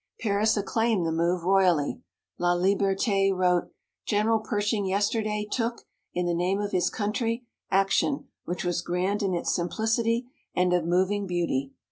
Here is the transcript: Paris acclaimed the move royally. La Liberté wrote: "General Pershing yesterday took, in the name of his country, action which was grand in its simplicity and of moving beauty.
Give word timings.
Paris 0.19 0.57
acclaimed 0.57 1.05
the 1.05 1.11
move 1.11 1.43
royally. 1.43 2.01
La 2.39 2.55
Liberté 2.55 3.31
wrote: 3.31 3.71
"General 4.03 4.39
Pershing 4.39 4.87
yesterday 4.87 5.45
took, 5.51 5.83
in 6.11 6.25
the 6.25 6.33
name 6.33 6.59
of 6.59 6.71
his 6.71 6.89
country, 6.89 7.45
action 7.69 8.27
which 8.43 8.65
was 8.65 8.81
grand 8.81 9.21
in 9.21 9.35
its 9.35 9.53
simplicity 9.53 10.25
and 10.55 10.73
of 10.73 10.85
moving 10.85 11.27
beauty. 11.27 11.73